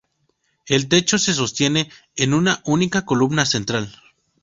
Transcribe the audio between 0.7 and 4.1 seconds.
techo se sostiene en una única columna central.